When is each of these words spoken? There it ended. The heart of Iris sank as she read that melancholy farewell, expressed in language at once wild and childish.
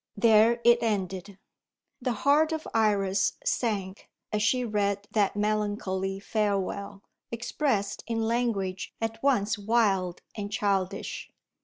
There 0.17 0.59
it 0.63 0.79
ended. 0.81 1.37
The 2.01 2.11
heart 2.13 2.51
of 2.51 2.67
Iris 2.73 3.33
sank 3.45 4.09
as 4.33 4.41
she 4.41 4.65
read 4.65 5.07
that 5.11 5.35
melancholy 5.35 6.19
farewell, 6.19 7.03
expressed 7.31 8.03
in 8.07 8.23
language 8.23 8.95
at 8.99 9.21
once 9.21 9.59
wild 9.59 10.23
and 10.35 10.51
childish. 10.51 11.29